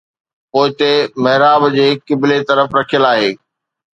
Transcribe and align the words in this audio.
پوئتي 0.51 0.93
محراب 1.23 1.63
جي 1.77 1.87
قبلي 2.07 2.39
طرف 2.49 2.69
رکيل 2.79 3.03
آهي 3.13 3.31